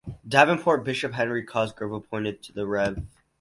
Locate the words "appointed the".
1.91-2.65